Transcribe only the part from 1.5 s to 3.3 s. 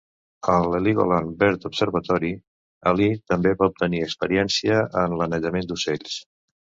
Observatory, Ali